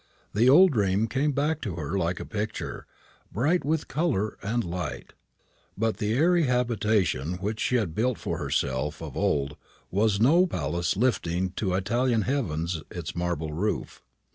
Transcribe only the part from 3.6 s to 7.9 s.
with colour and light. But the airy habitation which she